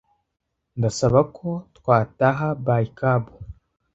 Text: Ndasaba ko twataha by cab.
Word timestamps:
Ndasaba 0.77 1.19
ko 1.37 1.49
twataha 1.77 2.47
by 2.65 2.83
cab. 2.99 3.23